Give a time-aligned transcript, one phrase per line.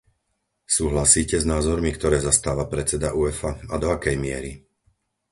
[0.75, 4.51] Súhlasíte s názormi, ktoré zastáva predseda Uefa, a do akej miery?